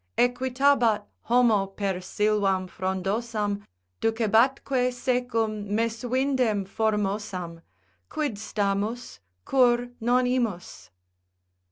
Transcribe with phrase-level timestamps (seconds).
[0.17, 3.61] Equitabat homo per sylvam frondosam,
[4.01, 7.61] Ducebatque secum Meswinden formosam.
[8.09, 10.89] Quid stamus, cur non imus?